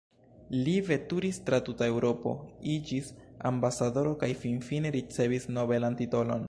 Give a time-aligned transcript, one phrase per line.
[0.67, 2.33] Li veturis tra tuta Eŭropo,
[2.77, 3.13] iĝis
[3.51, 6.39] ambasadoro kaj finfine ricevis nobelan titolon.